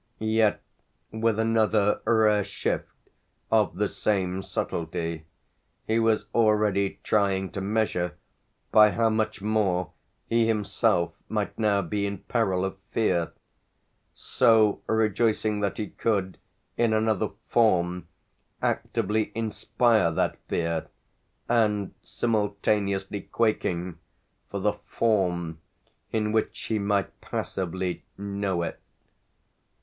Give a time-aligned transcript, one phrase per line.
[0.33, 0.59] Yet
[1.11, 2.87] with another rare shift
[3.51, 5.25] of the same subtlety
[5.85, 8.15] he was already trying to measure
[8.71, 9.91] by how much more
[10.27, 13.31] he himself might now be in peril of fear;
[14.15, 16.39] so rejoicing that he could,
[16.77, 18.07] in another form,
[18.59, 20.87] actively inspire that fear,
[21.47, 23.99] and simultaneously quaking
[24.49, 25.59] for the form
[26.11, 28.79] in which he might passively know it.